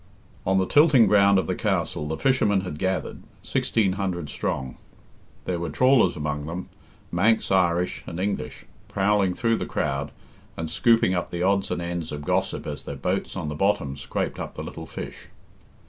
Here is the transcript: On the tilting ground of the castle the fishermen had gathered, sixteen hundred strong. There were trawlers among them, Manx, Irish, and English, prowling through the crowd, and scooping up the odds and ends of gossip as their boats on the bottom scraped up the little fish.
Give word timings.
On 0.47 0.57
the 0.57 0.65
tilting 0.65 1.05
ground 1.05 1.37
of 1.37 1.45
the 1.45 1.53
castle 1.53 2.07
the 2.07 2.17
fishermen 2.17 2.61
had 2.61 2.79
gathered, 2.79 3.19
sixteen 3.43 3.91
hundred 3.93 4.31
strong. 4.31 4.77
There 5.45 5.59
were 5.59 5.69
trawlers 5.69 6.15
among 6.15 6.47
them, 6.47 6.69
Manx, 7.11 7.51
Irish, 7.51 8.03
and 8.07 8.19
English, 8.19 8.65
prowling 8.87 9.35
through 9.35 9.57
the 9.57 9.67
crowd, 9.67 10.09
and 10.57 10.71
scooping 10.71 11.13
up 11.13 11.29
the 11.29 11.43
odds 11.43 11.69
and 11.69 11.83
ends 11.83 12.11
of 12.11 12.23
gossip 12.25 12.65
as 12.65 12.81
their 12.81 12.95
boats 12.95 13.35
on 13.35 13.47
the 13.47 13.53
bottom 13.53 13.95
scraped 13.95 14.39
up 14.39 14.55
the 14.55 14.63
little 14.63 14.87
fish. 14.87 15.27